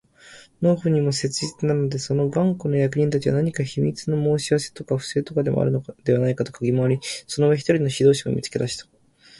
[0.63, 8.87] 農夫にも痛切なので、その頑固な役人たちは何か秘密の申し合せとか不正とかでもあるのではないかとかぎ廻り、その上、一人の指導者を見つけ出した